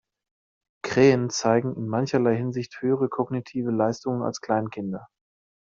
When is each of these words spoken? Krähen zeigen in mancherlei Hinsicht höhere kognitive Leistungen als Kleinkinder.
Krähen 0.83 1.29
zeigen 1.29 1.75
in 1.75 1.87
mancherlei 1.87 2.35
Hinsicht 2.35 2.81
höhere 2.81 3.07
kognitive 3.07 3.69
Leistungen 3.69 4.23
als 4.23 4.41
Kleinkinder. 4.41 5.07